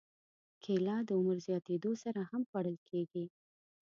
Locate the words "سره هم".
2.03-2.41